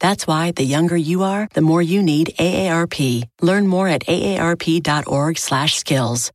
That's 0.00 0.26
why 0.26 0.52
the 0.52 0.64
younger 0.64 0.96
you 0.96 1.22
are, 1.22 1.48
the 1.54 1.60
more 1.60 1.82
you 1.82 2.02
need 2.02 2.34
AARP. 2.38 3.24
Learn 3.40 3.66
more 3.66 3.88
at 3.88 4.06
aarp.org/skills. 4.06 6.30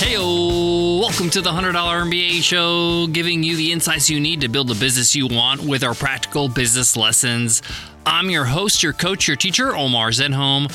Hey, 0.00 0.16
welcome 0.18 1.30
to 1.30 1.40
the 1.40 1.50
$100 1.50 1.74
MBA 1.74 2.42
show, 2.42 3.06
giving 3.08 3.42
you 3.42 3.56
the 3.56 3.72
insights 3.72 4.08
you 4.08 4.18
need 4.18 4.40
to 4.40 4.48
build 4.48 4.68
the 4.68 4.74
business 4.74 5.14
you 5.14 5.26
want 5.26 5.62
with 5.62 5.84
our 5.84 5.94
practical 5.94 6.48
business 6.48 6.96
lessons. 6.96 7.62
I'm 8.06 8.30
your 8.30 8.44
host, 8.44 8.82
your 8.82 8.94
coach, 8.94 9.28
your 9.28 9.36
teacher, 9.36 9.76
Omar 9.76 10.10
Zenhom. 10.10 10.70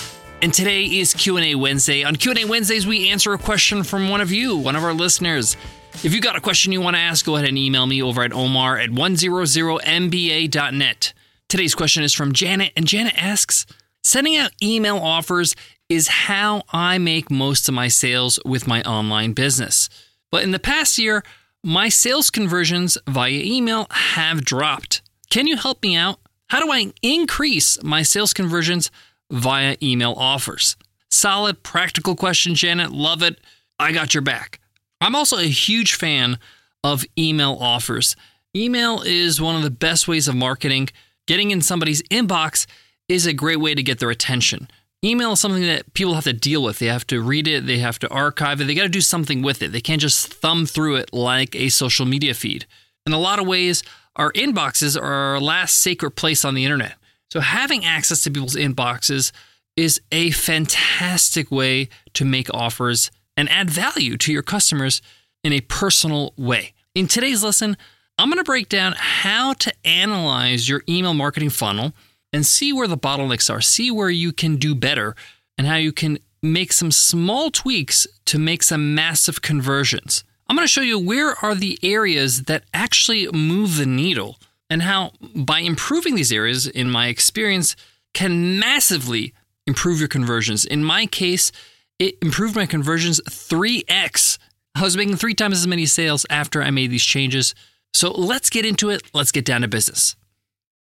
And 0.46 0.54
today 0.54 0.86
is 0.86 1.14
Q&A 1.16 1.56
Wednesday. 1.56 2.04
On 2.04 2.16
Q&A 2.16 2.46
Wednesdays, 2.46 2.86
we 2.86 3.10
answer 3.10 3.34
a 3.34 3.38
question 3.40 3.82
from 3.82 4.10
one 4.10 4.22
of 4.22 4.32
you, 4.32 4.56
one 4.56 4.76
of 4.76 4.84
our 4.84 4.94
listeners. 4.94 5.58
If 6.04 6.14
you 6.14 6.22
got 6.22 6.36
a 6.36 6.40
question 6.40 6.72
you 6.72 6.82
want 6.82 6.96
to 6.96 7.02
ask, 7.02 7.26
go 7.26 7.36
ahead 7.36 7.50
and 7.50 7.58
email 7.58 7.88
me 7.88 8.04
over 8.04 8.22
at 8.22 8.32
omar 8.32 8.78
at 8.78 8.92
100mba.net. 8.92 11.14
Today's 11.50 11.74
question 11.74 12.04
is 12.04 12.14
from 12.14 12.32
Janet, 12.32 12.74
and 12.78 12.86
Janet 12.86 13.16
asks, 13.18 13.66
Sending 14.04 14.38
out 14.38 14.52
email 14.62 14.98
offers 14.98 15.56
is 15.90 16.10
how 16.10 16.62
I 16.70 17.00
make 17.00 17.32
most 17.32 17.68
of 17.68 17.74
my 17.74 17.88
sales 17.88 18.40
with 18.46 18.68
my 18.68 18.84
online 18.84 19.34
business. 19.34 19.90
But 20.30 20.44
in 20.44 20.52
the 20.52 20.60
past 20.60 21.00
year, 21.00 21.24
my 21.64 21.90
sales 21.90 22.30
conversions 22.30 23.00
via 23.08 23.32
email 23.32 23.88
have 23.90 24.46
dropped. 24.46 25.02
Can 25.32 25.48
you 25.48 25.58
help 25.58 25.82
me 25.82 25.96
out? 25.96 26.20
How 26.50 26.64
do 26.64 26.72
I 26.72 26.94
increase 27.02 27.82
my 27.82 28.04
sales 28.04 28.32
conversions 28.32 28.92
via 29.32 29.78
email 29.82 30.14
offers? 30.18 30.76
Solid, 31.10 31.64
practical 31.64 32.16
question, 32.16 32.56
Janet. 32.56 32.92
Love 32.92 33.24
it. 33.24 33.40
I 33.80 33.92
got 33.92 34.14
your 34.14 34.22
back. 34.22 34.60
I'm 35.02 35.16
also 35.16 35.38
a 35.38 35.44
huge 35.44 35.94
fan 35.94 36.40
of 36.84 37.06
email 37.18 37.58
offers. 37.60 38.16
Email 38.56 39.02
is 39.02 39.42
one 39.42 39.56
of 39.56 39.64
the 39.64 39.70
best 39.70 40.08
ways 40.08 40.28
of 40.28 40.36
marketing. 40.36 40.90
Getting 41.28 41.52
in 41.52 41.62
somebody's 41.62 42.02
inbox 42.04 42.66
is 43.10 43.26
a 43.26 43.34
great 43.34 43.60
way 43.60 43.76
to 43.76 43.84
get 43.84 44.00
their 44.00 44.10
attention. 44.10 44.68
Email 45.04 45.34
is 45.34 45.40
something 45.40 45.64
that 45.64 45.94
people 45.94 46.16
have 46.16 46.24
to 46.24 46.34
deal 46.34 46.64
with. 46.64 46.80
They 46.80 46.88
have 46.88 47.06
to 47.08 47.22
read 47.22 47.48
it, 47.48 47.68
they 47.68 47.78
have 47.80 48.00
to 48.00 48.10
archive 48.10 48.62
it, 48.62 48.66
they 48.66 48.74
got 48.74 48.84
to 48.84 48.90
do 48.90 49.02
something 49.02 49.42
with 49.42 49.62
it. 49.62 49.72
They 49.72 49.82
can't 49.82 50.02
just 50.02 50.34
thumb 50.34 50.66
through 50.66 50.96
it 50.96 51.14
like 51.14 51.56
a 51.56 51.70
social 51.70 52.06
media 52.06 52.34
feed. 52.34 52.66
In 53.06 53.14
a 53.14 53.20
lot 53.20 53.38
of 53.38 53.46
ways, 53.46 53.84
our 54.16 54.32
inboxes 54.32 55.00
are 55.00 55.04
our 55.04 55.40
last 55.40 55.80
sacred 55.80 56.12
place 56.12 56.44
on 56.44 56.56
the 56.56 56.64
internet. 56.64 56.96
So 57.36 57.42
having 57.42 57.84
access 57.84 58.24
to 58.24 58.32
people's 58.32 58.56
inboxes 58.56 59.34
is 59.76 60.00
a 60.10 60.32
fantastic 60.32 61.52
way 61.52 61.90
to 62.14 62.24
make 62.24 62.48
offers 62.54 63.12
and 63.36 63.50
add 63.50 63.70
value 63.70 64.16
to 64.16 64.32
your 64.32 64.42
customers 64.42 65.02
in 65.44 65.52
a 65.52 65.60
personal 65.60 66.34
way. 66.38 66.72
In 66.94 67.08
today's 67.08 67.44
lesson, 67.44 67.76
I'm 68.18 68.30
going 68.30 68.38
to 68.38 68.46
break 68.46 68.70
down 68.70 68.94
how 68.98 69.52
to 69.52 69.74
analyze 69.84 70.70
your 70.70 70.82
email 70.88 71.14
marketing 71.14 71.50
funnel 71.50 71.92
and 72.32 72.46
see 72.46 72.72
where 72.72 72.88
the 72.88 72.98
bottlenecks 72.98 73.54
are, 73.54 73.60
see 73.60 73.92
where 73.92 74.10
you 74.10 74.32
can 74.32 74.56
do 74.56 74.74
better, 74.74 75.14
and 75.58 75.68
how 75.68 75.76
you 75.76 75.92
can 75.92 76.20
make 76.42 76.72
some 76.72 76.90
small 76.90 77.52
tweaks 77.52 78.08
to 78.28 78.40
make 78.40 78.64
some 78.64 78.96
massive 78.96 79.42
conversions. 79.42 80.24
I'm 80.48 80.56
going 80.56 80.66
to 80.66 80.72
show 80.72 80.80
you 80.80 80.98
where 80.98 81.36
are 81.44 81.54
the 81.54 81.78
areas 81.84 82.44
that 82.44 82.64
actually 82.74 83.28
move 83.34 83.76
the 83.76 83.86
needle 83.86 84.38
and 84.70 84.82
how 84.82 85.12
by 85.36 85.60
improving 85.60 86.16
these 86.16 86.32
areas 86.32 86.68
in 86.68 86.90
my 86.90 87.08
experience 87.08 87.76
can 88.14 88.60
massively 88.60 89.34
improve 89.68 90.00
your 90.00 90.08
conversions. 90.08 90.66
In 90.66 90.84
my 90.84 91.06
case, 91.06 91.52
it 92.00 92.18
improved 92.22 92.56
my 92.56 92.66
conversions 92.66 93.22
3x. 93.22 94.38
I 94.76 94.82
was 94.82 94.98
making 94.98 95.16
3 95.16 95.34
times 95.34 95.58
as 95.58 95.68
many 95.68 95.86
sales 95.86 96.26
after 96.30 96.62
I 96.62 96.72
made 96.72 96.92
these 96.92 97.04
changes. 97.04 97.56
So 97.94 98.12
let's 98.12 98.50
get 98.50 98.66
into 98.66 98.90
it. 98.90 99.04
Let's 99.14 99.32
get 99.32 99.46
down 99.46 99.62
to 99.62 99.68
business. 99.68 100.16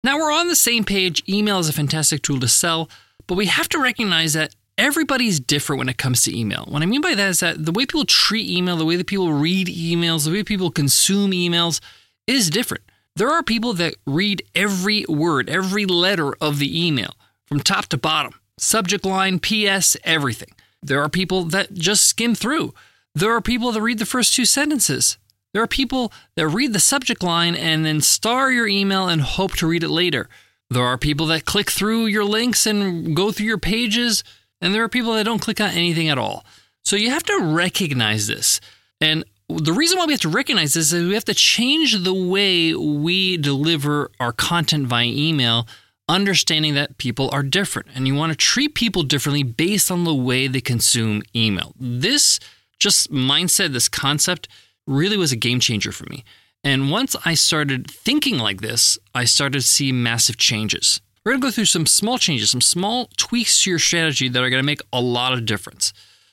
Now 0.05 0.19
we're 0.19 0.33
on 0.33 0.49
the 0.49 0.57
same 0.57 0.85
page. 0.85 1.23
Email 1.29 1.59
is 1.59 1.69
a 1.69 1.73
fantastic 1.73 2.23
tool 2.23 2.41
to 2.41 2.49
sell, 2.49 2.91
but 3.27 3.37
we 3.37 3.47
have 3.47 3.69
to 3.71 3.79
recognize 3.79 4.33
that 4.35 4.55
everybody's 4.77 5.41
different 5.41 5.79
when 5.79 5.89
it 5.89 5.99
comes 5.99 6.23
to 6.23 6.37
email. 6.37 6.65
What 6.69 6.83
I 6.83 6.87
mean 6.87 7.03
by 7.03 7.15
that 7.15 7.29
is 7.29 7.41
that 7.41 7.65
the 7.65 7.73
way 7.73 7.85
people 7.85 8.07
treat 8.07 8.49
email, 8.49 8.77
the 8.77 8.85
way 8.85 8.97
that 8.97 9.07
people 9.07 9.33
read 9.33 9.69
emails, 9.69 10.25
the 10.25 10.33
way 10.33 10.43
people 10.43 10.71
consume 10.71 11.33
emails 11.33 11.81
is 12.27 12.49
different. 12.51 12.85
There 13.21 13.29
are 13.29 13.43
people 13.43 13.75
that 13.75 13.97
read 14.07 14.45
every 14.55 15.05
word, 15.07 15.51
every 15.51 15.85
letter 15.85 16.33
of 16.41 16.59
the 16.59 16.87
email 16.87 17.13
from 17.45 17.61
top 17.61 17.85
to 17.89 17.99
bottom, 17.99 18.33
subject 18.57 19.05
line, 19.05 19.41
PS, 19.41 19.95
everything. 20.05 20.49
There 20.83 21.03
are 21.03 21.11
people 21.11 21.45
that 21.45 21.75
just 21.75 22.05
skim 22.05 22.35
through. 22.35 22.73
There 23.15 23.31
are 23.37 23.43
people 23.43 23.73
that 23.73 23.83
read 23.83 23.99
the 23.99 24.07
first 24.07 24.33
two 24.33 24.47
sentences. 24.47 25.19
There 25.53 25.63
are 25.63 25.67
people 25.67 26.15
that 26.35 26.49
read 26.49 26.73
the 26.73 26.81
subject 26.81 27.23
line 27.23 27.55
and 27.55 27.85
then 27.85 28.01
star 28.01 28.51
your 28.51 28.67
email 28.67 29.07
and 29.07 29.21
hope 29.21 29.53
to 29.57 29.67
read 29.67 29.85
it 29.85 29.91
later. 29.91 30.27
There 30.71 30.83
are 30.83 30.97
people 30.97 31.27
that 31.27 31.45
click 31.45 31.71
through 31.71 32.07
your 32.07 32.25
links 32.25 32.65
and 32.65 33.15
go 33.15 33.33
through 33.33 33.49
your 33.49 33.59
pages, 33.59 34.25
and 34.63 34.75
there 34.75 34.83
are 34.83 34.89
people 34.89 35.13
that 35.13 35.25
don't 35.25 35.43
click 35.43 35.61
on 35.61 35.73
anything 35.73 36.09
at 36.09 36.17
all. 36.17 36.47
So 36.87 36.97
you 36.97 37.11
have 37.11 37.25
to 37.25 37.39
recognize 37.43 38.29
this. 38.29 38.63
And 38.99 39.25
the 39.59 39.73
reason 39.73 39.99
why 39.99 40.07
we 40.07 40.13
have 40.13 40.21
to 40.21 40.29
recognize 40.29 40.75
this 40.75 40.93
is 40.93 41.07
we 41.07 41.15
have 41.15 41.25
to 41.27 41.35
change 41.35 42.03
the 42.03 42.15
way 42.15 42.75
we 42.75 43.37
deliver 43.37 44.11
our 44.21 44.33
content 44.33 44.87
via 44.87 45.07
email, 45.07 45.67
understanding 46.09 46.75
that 46.75 46.99
people 46.99 47.31
are 47.33 47.43
different 47.43 47.89
and 47.95 48.07
you 48.07 48.15
want 48.15 48.33
to 48.33 48.37
treat 48.37 48.75
people 48.75 49.03
differently 49.03 49.43
based 49.43 49.91
on 49.91 50.05
the 50.05 50.15
way 50.15 50.47
they 50.47 50.61
consume 50.61 51.23
email. 51.35 51.73
This 51.79 52.41
just 52.79 53.13
mindset, 53.13 53.73
this 53.73 53.89
concept 53.89 54.49
really 54.87 55.17
was 55.17 55.33
a 55.33 55.37
game 55.37 55.61
changer 55.61 55.93
for 55.93 56.07
me. 56.11 56.25
And 56.63 56.91
once 56.91 57.17
I 57.25 57.35
started 57.35 57.91
thinking 57.91 58.39
like 58.39 58.61
this, 58.61 58.99
I 59.15 59.25
started 59.25 59.61
to 59.61 59.67
see 59.67 59.93
massive 59.93 60.37
changes. 60.37 61.01
We're 61.25 61.33
going 61.33 61.41
to 61.43 61.47
go 61.47 61.51
through 61.51 61.67
some 61.67 61.87
small 61.87 62.19
changes, 62.19 62.51
some 62.51 62.61
small 62.61 63.09
tweaks 63.17 63.63
to 63.63 63.71
your 63.71 63.79
strategy 63.79 64.29
that 64.29 64.43
are 64.43 64.51
going 64.51 64.63
to 64.63 64.67
make 64.67 64.81
a 64.93 65.01
lot 65.01 65.33
of 65.33 65.45
difference. 65.45 65.93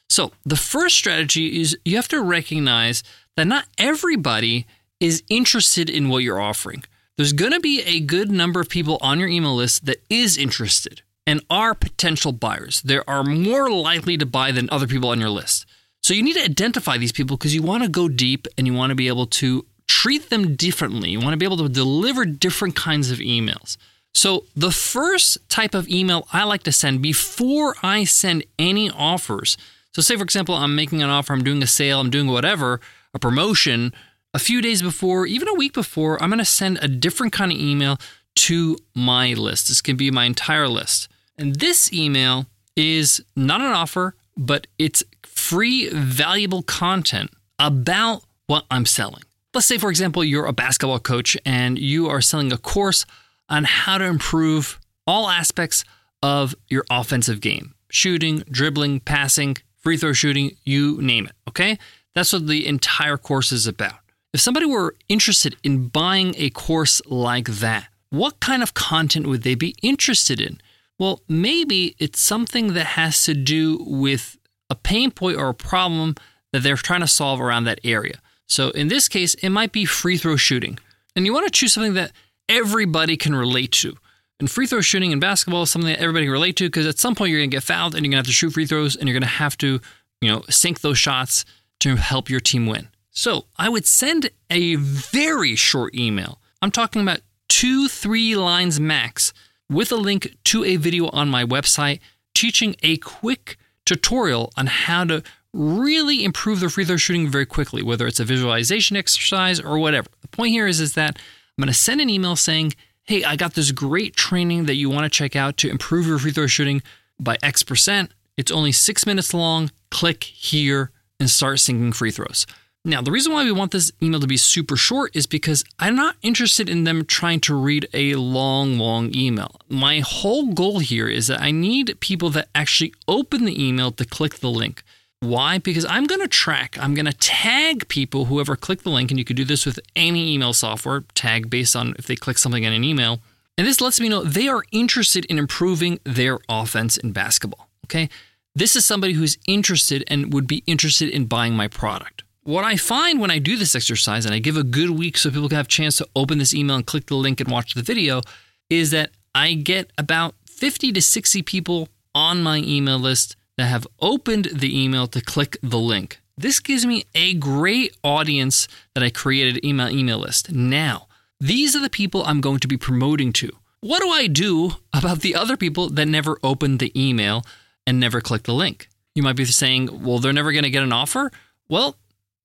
So, 0.09 0.31
the 0.45 0.55
first 0.55 0.95
strategy 0.95 1.59
is 1.59 1.77
you 1.83 1.95
have 1.97 2.07
to 2.09 2.21
recognize 2.21 3.03
that 3.35 3.47
not 3.47 3.65
everybody 3.77 4.65
is 4.99 5.23
interested 5.29 5.89
in 5.89 6.09
what 6.09 6.23
you're 6.23 6.41
offering. 6.41 6.83
There's 7.17 7.33
going 7.33 7.51
to 7.51 7.59
be 7.59 7.81
a 7.81 7.99
good 7.99 8.31
number 8.31 8.59
of 8.59 8.69
people 8.69 8.97
on 9.01 9.19
your 9.19 9.27
email 9.27 9.55
list 9.55 9.85
that 9.85 10.03
is 10.09 10.37
interested 10.37 11.01
and 11.25 11.41
are 11.49 11.73
potential 11.73 12.31
buyers. 12.31 12.81
They 12.81 12.99
are 13.07 13.23
more 13.23 13.69
likely 13.69 14.17
to 14.17 14.25
buy 14.25 14.51
than 14.51 14.69
other 14.69 14.87
people 14.87 15.09
on 15.09 15.19
your 15.19 15.29
list. 15.29 15.65
So 16.01 16.13
you 16.13 16.23
need 16.23 16.35
to 16.35 16.43
identify 16.43 16.97
these 16.97 17.11
people 17.11 17.35
because 17.35 17.53
you 17.53 17.61
want 17.61 17.83
to 17.83 17.89
go 17.89 18.07
deep 18.07 18.47
and 18.57 18.65
you 18.65 18.73
want 18.73 18.91
to 18.91 18.95
be 18.95 19.07
able 19.07 19.27
to 19.27 19.65
treat 19.87 20.29
them 20.29 20.55
differently. 20.55 21.09
You 21.09 21.19
want 21.19 21.31
to 21.33 21.37
be 21.37 21.45
able 21.45 21.57
to 21.57 21.69
deliver 21.69 22.23
different 22.23 22.75
kinds 22.75 23.11
of 23.11 23.17
emails. 23.19 23.77
So, 24.13 24.45
the 24.55 24.71
first 24.71 25.37
type 25.49 25.75
of 25.75 25.87
email 25.89 26.27
I 26.33 26.43
like 26.43 26.63
to 26.63 26.71
send 26.71 27.01
before 27.01 27.75
I 27.83 28.03
send 28.03 28.45
any 28.57 28.89
offers. 28.89 29.57
So, 29.97 30.03
say 30.03 30.15
for 30.15 30.23
example, 30.23 30.53
I'm 30.53 30.75
making 30.75 31.01
an 31.01 31.09
offer, 31.09 31.33
I'm 31.33 31.43
doing 31.43 31.63
a 31.63 31.65
sale, 31.65 31.99
I'm 31.99 32.11
doing 32.11 32.27
whatever, 32.27 32.79
a 33.15 33.19
promotion. 33.19 33.95
A 34.31 34.37
few 34.37 34.61
days 34.61 34.83
before, 34.83 35.25
even 35.25 35.47
a 35.47 35.55
week 35.55 35.73
before, 35.73 36.21
I'm 36.21 36.29
going 36.29 36.37
to 36.37 36.45
send 36.45 36.77
a 36.83 36.87
different 36.87 37.33
kind 37.33 37.51
of 37.51 37.57
email 37.57 37.97
to 38.35 38.77
my 38.93 39.33
list. 39.33 39.69
This 39.69 39.81
can 39.81 39.97
be 39.97 40.11
my 40.11 40.25
entire 40.25 40.67
list. 40.67 41.07
And 41.35 41.55
this 41.55 41.91
email 41.91 42.45
is 42.75 43.23
not 43.35 43.59
an 43.59 43.71
offer, 43.71 44.13
but 44.37 44.67
it's 44.77 45.03
free, 45.23 45.89
valuable 45.89 46.61
content 46.61 47.31
about 47.57 48.21
what 48.45 48.65
I'm 48.69 48.85
selling. 48.85 49.23
Let's 49.55 49.65
say, 49.65 49.79
for 49.79 49.89
example, 49.89 50.23
you're 50.23 50.45
a 50.45 50.53
basketball 50.53 50.99
coach 50.99 51.35
and 51.43 51.79
you 51.79 52.07
are 52.07 52.21
selling 52.21 52.53
a 52.53 52.59
course 52.59 53.03
on 53.49 53.63
how 53.63 53.97
to 53.97 54.05
improve 54.05 54.79
all 55.07 55.27
aspects 55.27 55.83
of 56.21 56.53
your 56.67 56.85
offensive 56.91 57.41
game 57.41 57.73
shooting, 57.89 58.43
dribbling, 58.51 58.99
passing, 58.99 59.55
free 59.77 59.97
throw 59.97 60.13
shooting, 60.13 60.55
you 60.63 61.01
name 61.01 61.27
it. 61.27 61.33
Okay? 61.47 61.77
That's 62.15 62.33
what 62.33 62.47
the 62.47 62.65
entire 62.67 63.17
course 63.17 63.51
is 63.51 63.67
about. 63.67 63.99
If 64.33 64.41
somebody 64.41 64.65
were 64.65 64.95
interested 65.07 65.55
in 65.63 65.87
buying 65.87 66.33
a 66.37 66.49
course 66.49 67.01
like 67.05 67.47
that, 67.47 67.87
what 68.09 68.39
kind 68.39 68.63
of 68.63 68.73
content 68.73 69.27
would 69.27 69.43
they 69.43 69.55
be 69.55 69.75
interested 69.81 70.39
in? 70.39 70.59
Well, 70.99 71.21
maybe 71.27 71.95
it's 71.99 72.19
something 72.19 72.73
that 72.73 72.85
has 72.85 73.23
to 73.25 73.33
do 73.33 73.83
with 73.85 74.37
a 74.69 74.75
pain 74.75 75.11
point 75.11 75.37
or 75.37 75.49
a 75.49 75.53
problem 75.53 76.15
that 76.51 76.63
they're 76.63 76.75
trying 76.75 77.01
to 77.01 77.07
solve 77.07 77.39
around 77.39 77.65
that 77.65 77.79
area. 77.83 78.19
So 78.47 78.69
in 78.69 78.87
this 78.87 79.07
case, 79.07 79.33
it 79.35 79.49
might 79.49 79.71
be 79.71 79.85
free 79.85 80.17
throw 80.17 80.37
shooting. 80.37 80.79
And 81.15 81.25
you 81.25 81.33
want 81.33 81.45
to 81.45 81.51
choose 81.51 81.73
something 81.73 81.93
that 81.95 82.11
everybody 82.49 83.17
can 83.17 83.35
relate 83.35 83.71
to. 83.73 83.97
And 84.39 84.49
free 84.49 84.67
throw 84.67 84.81
shooting 84.81 85.11
in 85.11 85.19
basketball 85.19 85.63
is 85.63 85.71
something 85.71 85.89
that 85.89 85.99
everybody 85.99 86.25
can 86.25 86.31
relate 86.31 86.55
to 86.57 86.65
because 86.65 86.85
at 86.85 86.99
some 86.99 87.15
point 87.15 87.31
you're 87.31 87.39
going 87.39 87.49
to 87.49 87.55
get 87.55 87.63
fouled 87.63 87.95
and 87.95 88.05
you're 88.05 88.11
going 88.11 88.23
to 88.23 88.27
have 88.27 88.27
to 88.27 88.33
shoot 88.33 88.51
free 88.51 88.67
throws 88.67 88.95
and 88.95 89.07
you're 89.07 89.13
going 89.13 89.21
to 89.21 89.27
have 89.27 89.57
to, 89.57 89.79
you 90.21 90.29
know, 90.29 90.43
sink 90.49 90.81
those 90.81 90.99
shots 90.99 91.43
to 91.79 91.95
help 91.95 92.29
your 92.29 92.39
team 92.39 92.67
win. 92.67 92.89
So 93.09 93.45
I 93.57 93.67
would 93.69 93.87
send 93.87 94.29
a 94.51 94.75
very 94.75 95.55
short 95.55 95.95
email. 95.95 96.39
I'm 96.61 96.71
talking 96.71 97.01
about 97.01 97.21
two, 97.49 97.87
three 97.87 98.35
lines 98.35 98.79
max 98.79 99.33
with 99.69 99.91
a 99.91 99.95
link 99.95 100.37
to 100.45 100.63
a 100.63 100.75
video 100.75 101.09
on 101.09 101.29
my 101.29 101.43
website 101.43 101.99
teaching 102.35 102.75
a 102.83 102.97
quick 102.97 103.57
tutorial 103.85 104.51
on 104.55 104.67
how 104.67 105.03
to 105.05 105.23
really 105.53 106.23
improve 106.23 106.59
their 106.59 106.69
free 106.69 106.85
throw 106.85 106.97
shooting 106.97 107.27
very 107.27 107.45
quickly, 107.45 107.81
whether 107.81 108.05
it's 108.05 108.19
a 108.19 108.25
visualization 108.25 108.95
exercise 108.95 109.59
or 109.59 109.79
whatever. 109.79 110.09
The 110.21 110.27
point 110.27 110.51
here 110.51 110.67
is, 110.67 110.79
is 110.79 110.93
that 110.93 111.17
I'm 111.17 111.63
going 111.63 111.67
to 111.67 111.73
send 111.73 112.01
an 112.01 112.09
email 112.09 112.35
saying, 112.35 112.73
hey, 113.07 113.23
I 113.23 113.37
got 113.37 113.53
this 113.53 113.71
great 113.71 114.15
training 114.15 114.65
that 114.65 114.75
you 114.75 114.89
want 114.89 115.05
to 115.05 115.09
check 115.09 115.35
out 115.35 115.57
to 115.57 115.69
improve 115.69 116.05
your 116.05 116.19
free 116.19 116.31
throw 116.31 116.45
shooting 116.45 116.83
by 117.19 117.37
X 117.41 117.63
percent. 117.63 118.11
It's 118.35 118.51
only 118.51 118.73
six 118.73 119.05
minutes 119.05 119.33
long. 119.33 119.71
Click 119.89 120.23
here 120.25 120.91
and 121.19 121.29
start 121.29 121.59
sinking 121.59 121.93
free 121.93 122.11
throws. 122.11 122.45
Now, 122.85 123.01
the 123.01 123.11
reason 123.11 123.33
why 123.33 123.43
we 123.43 123.51
want 123.51 123.71
this 123.71 123.91
email 124.01 124.19
to 124.19 124.27
be 124.27 124.37
super 124.37 124.77
short 124.77 125.15
is 125.15 125.25
because 125.25 125.63
I'm 125.79 125.95
not 125.95 126.15
interested 126.21 126.69
in 126.69 126.83
them 126.83 127.05
trying 127.05 127.39
to 127.41 127.55
read 127.55 127.87
a 127.93 128.15
long, 128.15 128.77
long 128.77 129.13
email. 129.15 129.59
My 129.67 129.99
whole 129.99 130.53
goal 130.53 130.79
here 130.79 131.07
is 131.07 131.27
that 131.27 131.41
I 131.41 131.51
need 131.51 131.97
people 131.99 132.29
that 132.31 132.49
actually 132.53 132.93
open 133.07 133.45
the 133.45 133.61
email 133.61 133.91
to 133.93 134.05
click 134.05 134.35
the 134.35 134.49
link. 134.49 134.83
Why? 135.19 135.57
Because 135.57 135.85
I'm 135.85 136.05
going 136.05 136.21
to 136.21 136.27
track, 136.27 136.77
I'm 136.79 136.93
going 136.93 137.05
to 137.05 137.13
tag 137.13 137.87
people 137.87 138.25
who 138.25 138.39
ever 138.39 138.55
click 138.55 138.83
the 138.83 138.91
link, 138.91 139.09
and 139.09 139.17
you 139.17 139.25
could 139.25 139.35
do 139.35 139.45
this 139.45 139.65
with 139.65 139.79
any 139.95 140.33
email 140.33 140.53
software, 140.53 141.03
tag 141.15 141.49
based 141.49 141.75
on 141.75 141.95
if 141.97 142.05
they 142.05 142.15
click 142.15 142.37
something 142.37 142.63
in 142.63 142.71
an 142.71 142.83
email. 142.83 143.19
And 143.57 143.65
this 143.65 143.81
lets 143.81 143.99
me 143.99 144.09
know 144.09 144.23
they 144.23 144.47
are 144.47 144.63
interested 144.71 145.25
in 145.25 145.39
improving 145.39 145.99
their 146.03 146.37
offense 146.47 146.97
in 146.97 147.11
basketball. 147.11 147.67
Okay. 147.85 148.09
This 148.53 148.75
is 148.75 148.85
somebody 148.85 149.13
who's 149.13 149.37
interested 149.47 150.03
and 150.07 150.33
would 150.33 150.47
be 150.47 150.63
interested 150.67 151.09
in 151.09 151.25
buying 151.25 151.55
my 151.55 151.67
product. 151.67 152.23
What 152.43 152.63
I 152.63 152.75
find 152.75 153.19
when 153.19 153.31
I 153.31 153.39
do 153.39 153.55
this 153.55 153.75
exercise 153.75 154.25
and 154.25 154.33
I 154.33 154.39
give 154.39 154.57
a 154.57 154.63
good 154.63 154.91
week 154.91 155.17
so 155.17 155.29
people 155.29 155.49
can 155.49 155.57
have 155.57 155.65
a 155.65 155.69
chance 155.69 155.97
to 155.97 156.07
open 156.15 156.37
this 156.37 156.53
email 156.53 156.75
and 156.75 156.85
click 156.85 157.07
the 157.07 157.15
link 157.15 157.39
and 157.39 157.51
watch 157.51 157.73
the 157.73 157.81
video 157.81 158.21
is 158.69 158.91
that 158.91 159.11
I 159.35 159.53
get 159.53 159.91
about 159.97 160.35
50 160.45 160.91
to 160.93 161.01
60 161.01 161.41
people 161.43 161.89
on 162.15 162.41
my 162.41 162.57
email 162.57 162.97
list 162.97 163.35
that 163.57 163.65
have 163.65 163.87
opened 163.99 164.45
the 164.53 164.83
email 164.83 165.07
to 165.07 165.21
click 165.21 165.57
the 165.61 165.79
link. 165.79 166.19
This 166.37 166.59
gives 166.59 166.85
me 166.85 167.05
a 167.15 167.33
great 167.33 167.95
audience 168.03 168.67
that 168.93 169.03
I 169.03 169.09
created 169.09 169.65
email 169.65 169.89
email 169.89 170.19
list. 170.19 170.51
Now, 170.51 171.07
these 171.39 171.75
are 171.75 171.81
the 171.81 171.89
people 171.89 172.23
I'm 172.23 172.41
going 172.41 172.59
to 172.59 172.67
be 172.67 172.77
promoting 172.77 173.33
to. 173.33 173.51
What 173.81 174.01
do 174.01 174.09
I 174.09 174.27
do 174.27 174.71
about 174.93 175.21
the 175.21 175.35
other 175.35 175.57
people 175.57 175.89
that 175.89 176.07
never 176.07 176.37
opened 176.43 176.79
the 176.79 176.91
email 176.99 177.43
and 177.85 177.99
never 177.99 178.21
clicked 178.21 178.45
the 178.45 178.53
link? 178.53 178.89
You 179.15 179.23
might 179.23 179.35
be 179.35 179.45
saying, 179.45 180.03
well, 180.03 180.19
they're 180.19 180.33
never 180.33 180.51
going 180.51 180.63
to 180.63 180.69
get 180.69 180.83
an 180.83 180.93
offer. 180.93 181.31
Well, 181.69 181.95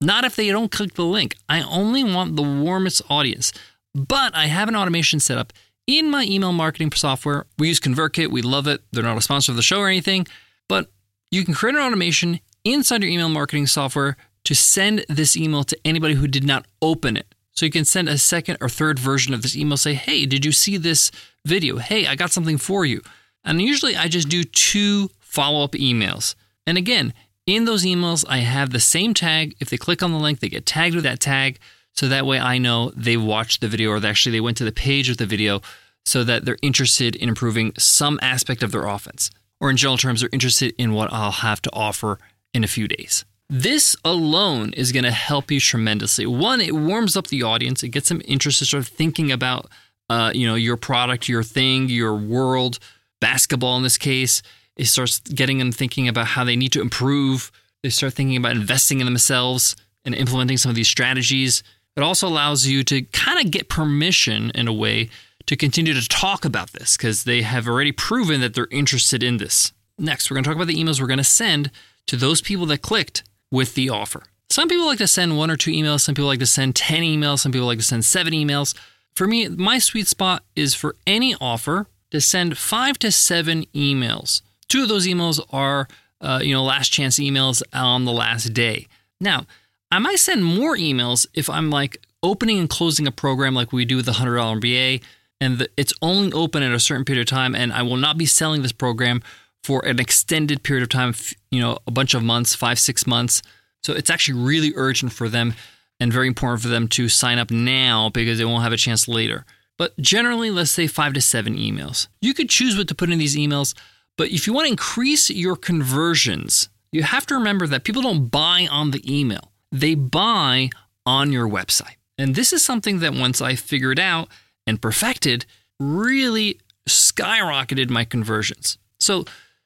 not 0.01 0.25
if 0.25 0.37
they 0.37 0.49
don't 0.49 0.71
click 0.71 0.95
the 0.95 1.05
link. 1.05 1.37
I 1.49 1.63
only 1.63 2.03
want 2.03 2.37
the 2.37 2.43
warmest 2.43 3.03
audience. 3.09 3.53
But 3.95 4.35
I 4.35 4.47
have 4.47 4.69
an 4.69 4.77
automation 4.77 5.21
set 5.21 5.37
up 5.37 5.53
in 5.87 6.11
my 6.11 6.25
email 6.25 6.53
marketing 6.53 6.93
software. 6.93 7.47
We 7.59 7.69
use 7.69 7.81
ConvertKit. 7.81 8.31
We 8.31 8.43
love 8.43 8.67
it. 8.67 8.83
They're 8.91 9.03
not 9.03 9.19
a 9.19 9.23
sponsor 9.23 9.53
of 9.53 9.57
the 9.57 9.63
show 9.63 9.81
or 9.81 9.89
anything, 9.89 10.27
but 10.69 10.91
you 11.33 11.45
can 11.45 11.55
create 11.55 11.75
an 11.75 11.81
automation 11.81 12.39
inside 12.63 13.03
your 13.03 13.11
email 13.11 13.31
marketing 13.31 13.67
software 13.67 14.17
to 14.45 14.55
send 14.55 15.05
this 15.09 15.37
email 15.37 15.65
to 15.65 15.79
anybody 15.85 16.15
who 16.15 16.29
did 16.29 16.45
not 16.45 16.67
open 16.83 17.17
it. 17.17 17.35
So 17.53 17.65
you 17.67 17.73
can 17.73 17.87
send 17.87 18.09
a 18.09 18.19
second 18.19 18.59
or 18.61 18.69
third 18.69 18.99
version 18.99 19.35
of 19.35 19.43
this 19.43 19.57
email, 19.57 19.79
say, 19.79 19.95
hey, 19.95 20.27
did 20.27 20.45
you 20.45 20.53
see 20.53 20.77
this 20.77 21.11
video? 21.45 21.79
Hey, 21.79 22.07
I 22.07 22.17
got 22.17 22.31
something 22.31 22.59
for 22.59 22.85
you. 22.85 23.01
And 23.45 23.61
usually 23.61 23.97
I 23.97 24.09
just 24.09 24.29
do 24.29 24.45
two 24.45 25.09
follow 25.21 25.65
up 25.65 25.73
emails. 25.73 26.35
And 26.67 26.77
again, 26.77 27.15
in 27.47 27.65
those 27.65 27.85
emails, 27.85 28.25
I 28.29 28.39
have 28.39 28.71
the 28.71 28.81
same 28.81 29.15
tag. 29.15 29.57
If 29.59 29.71
they 29.71 29.79
click 29.79 30.03
on 30.03 30.13
the 30.13 30.19
link, 30.19 30.41
they 30.41 30.49
get 30.49 30.67
tagged 30.67 30.95
with 30.95 31.05
that 31.05 31.21
tag. 31.21 31.59
So 31.95 32.09
that 32.09 32.27
way 32.27 32.39
I 32.39 32.59
know 32.59 32.93
they 32.95 33.17
watched 33.17 33.63
the 33.63 33.69
video 33.69 33.91
or 33.91 34.05
actually 34.05 34.33
they 34.33 34.41
went 34.41 34.59
to 34.59 34.65
the 34.65 34.73
page 34.73 35.09
of 35.09 35.17
the 35.17 35.27
video 35.27 35.63
so 36.05 36.25
that 36.25 36.45
they're 36.45 36.59
interested 36.63 37.17
in 37.17 37.29
improving 37.29 37.73
some 37.79 38.19
aspect 38.23 38.63
of 38.63 38.73
their 38.73 38.87
offense 38.87 39.31
or 39.63 39.71
in 39.71 39.77
general 39.77 39.97
terms, 39.97 40.25
are 40.25 40.29
interested 40.33 40.75
in 40.77 40.93
what 40.93 41.11
I'll 41.13 41.31
have 41.31 41.63
to 41.63 41.71
offer 41.73 42.19
in 42.53 42.65
a 42.65 42.67
few 42.67 42.89
days. 42.89 43.25
This 43.49 43.95
alone 44.05 44.73
is 44.73 44.91
going 44.91 45.05
to 45.05 45.13
help 45.13 45.53
you 45.53 45.61
tremendously. 45.61 46.27
One, 46.27 46.61
it 46.61 46.75
warms 46.75 47.17
up 47.17 47.29
the 47.29 47.45
audience. 47.45 47.85
It 47.85 47.91
gets 47.91 48.09
them 48.09 48.21
interested, 48.25 48.67
sort 48.67 48.83
of 48.83 48.89
thinking 48.89 49.31
about, 49.31 49.71
uh, 50.11 50.33
you 50.35 50.49
know, 50.49 50.57
your 50.57 50.77
product, 50.77 51.29
your 51.29 51.45
thing, 51.45 51.89
your 51.89 52.17
world, 52.17 52.81
basketball 53.21 53.77
in 53.77 53.85
this 53.85 53.97
case. 53.97 54.43
It 54.77 54.87
starts 54.87 55.21
getting 55.21 55.59
them 55.59 55.71
thinking 55.71 56.09
about 56.09 56.27
how 56.27 56.43
they 56.43 56.57
need 56.57 56.73
to 56.73 56.81
improve. 56.81 57.53
They 57.85 57.91
start 57.91 58.15
thinking 58.15 58.37
about 58.37 58.53
investing 58.53 58.99
in 58.99 59.07
themselves 59.07 59.77
and 60.05 60.15
implementing 60.15 60.57
some 60.57 60.71
of 60.71 60.77
these 60.77 60.89
strategies. 60.89 61.63
It 61.97 62.03
also 62.03 62.27
allows 62.27 62.67
you 62.67 62.83
to 62.85 63.03
kind 63.03 63.39
of 63.45 63.53
get 63.53 63.69
permission 63.69 64.51
in 64.55 64.67
a 64.67 64.73
way 64.73 65.11
to 65.47 65.57
continue 65.57 65.95
to 65.95 66.09
talk 66.09 66.45
about 66.45 66.73
this 66.73 66.97
because 66.97 67.25
they 67.25 67.43
have 67.43 67.69
already 67.69 67.93
proven 67.93 68.41
that 68.41 68.55
they're 68.55 68.69
interested 68.71 69.23
in 69.23 69.39
this. 69.39 69.73
Next, 69.99 70.31
we're 70.31 70.35
going 70.35 70.45
to 70.45 70.51
talk 70.51 70.57
about 70.57 70.69
the 70.69 70.83
emails 70.83 71.01
we're 71.01 71.07
going 71.07 71.19
to 71.19 71.25
send 71.25 71.71
to 72.07 72.17
those 72.17 72.41
people 72.41 72.67
that 72.67 72.83
clicked 72.83 73.23
with 73.51 73.75
the 73.75 73.91
offer. 73.91 74.25
Some 74.51 74.69
people 74.69 74.87
like 74.87 74.99
to 74.99 75.07
send 75.07 75.39
one 75.39 75.51
or 75.51 75.57
two 75.57 75.71
emails, 75.71 76.01
some 76.01 76.15
people 76.15 76.27
like 76.27 76.41
to 76.41 76.47
send 76.47 76.77
10 76.77 77.03
emails, 77.03 77.41
some 77.41 77.53
people 77.53 77.67
like 77.67 77.79
to 77.79 77.85
send 77.85 78.05
seven 78.05 78.33
emails. 78.33 78.75
For 79.15 79.27
me, 79.27 79.49
my 79.49 79.79
sweet 79.79 80.09
spot 80.09 80.43
is 80.57 80.75
for 80.75 80.97
any 81.07 81.35
offer 81.41 81.87
to 82.11 82.21
send 82.21 82.59
five 82.59 82.99
to 82.99 83.11
seven 83.11 83.65
emails. 83.75 84.43
Two 84.69 84.83
of 84.83 84.89
those 84.89 85.07
emails 85.07 85.41
are, 85.51 85.89
uh, 86.21 86.41
you 86.43 86.53
know, 86.53 86.65
last 86.65 86.91
chance 86.91 87.19
emails 87.19 87.63
on 87.73 88.05
the 88.05 88.13
last 88.13 88.53
day. 88.53 88.89
Now, 89.21 89.47
I 89.91 89.99
might 89.99 90.19
send 90.19 90.45
more 90.45 90.77
emails 90.77 91.27
if 91.35 91.49
I'm 91.49 91.71
like 91.71 91.99
opening 92.23 92.59
and 92.59 92.69
closing 92.69 93.07
a 93.07 93.13
program 93.13 93.55
like 93.55 93.73
we 93.73 93.85
do 93.85 93.97
with 93.97 94.07
the 94.07 94.13
$100 94.13 94.61
MBA 94.61 95.03
and 95.43 95.59
the, 95.59 95.69
it's 95.77 95.93
only 96.01 96.33
open 96.33 96.63
at 96.63 96.71
a 96.71 96.79
certain 96.79 97.05
period 97.05 97.23
of 97.23 97.27
time 97.27 97.57
and 97.57 97.73
I 97.73 97.83
will 97.83 97.97
not 97.97 98.17
be 98.17 98.27
selling 98.27 98.63
this 98.63 98.71
program 98.71 99.23
for 99.65 99.85
an 99.85 99.99
extended 99.99 100.63
period 100.63 100.85
of 100.85 100.89
time, 100.89 101.15
you 101.51 101.61
know, 101.61 101.79
a 101.85 101.91
bunch 101.91 102.15
of 102.15 102.23
months, 102.23 102.55
5 102.55 102.79
6 102.79 103.07
months. 103.09 103.43
So 103.83 103.93
it's 103.93 104.09
actually 104.09 104.41
really 104.41 104.73
urgent 104.77 105.13
for 105.13 105.29
them 105.29 105.55
and 105.99 106.13
very 106.13 106.29
important 106.29 106.63
for 106.63 106.69
them 106.69 106.87
to 106.89 107.09
sign 107.09 107.41
up 107.41 107.51
now 107.51 108.09
because 108.09 108.39
they 108.39 108.45
won't 108.45 108.63
have 108.63 108.73
a 108.73 108.77
chance 108.77 109.09
later. 109.09 109.45
But 109.79 109.99
generally, 109.99 110.51
let's 110.53 110.71
say 110.71 110.87
5 110.87 111.15
to 111.15 111.21
7 111.21 111.57
emails. 111.57 112.07
You 112.21 112.35
could 112.35 112.49
choose 112.49 112.79
what 112.79 112.87
to 112.87 112.95
put 112.95 113.11
in 113.11 113.19
these 113.19 113.37
emails, 113.37 113.75
but 114.17 114.29
if 114.31 114.47
you 114.47 114.53
want 114.53 114.67
to 114.67 114.71
increase 114.71 115.29
your 115.29 115.57
conversions, 115.57 116.69
you 116.93 117.03
have 117.03 117.27
to 117.27 117.35
remember 117.35 117.67
that 117.67 117.83
people 117.83 118.03
don't 118.03 118.29
buy 118.29 118.69
on 118.71 118.93
the 118.93 119.03
email. 119.13 119.51
They 119.73 119.97
buy 119.97 120.71
on 121.05 121.33
your 121.33 121.49
website. 121.49 121.97
And 122.17 122.37
this 122.37 122.53
is 122.53 122.65
something 122.65 123.01
that 123.01 123.15
once 123.15 123.41
I 123.41 123.57
figured 123.57 123.99
out 123.99 124.29
and 124.67 124.81
perfected 124.81 125.47
really 125.79 126.59
skyrocketed 126.89 127.91
my 127.91 128.05
conversions. 128.05 128.79
So 128.99 129.25